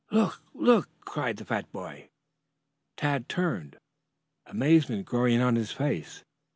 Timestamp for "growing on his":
5.05-5.71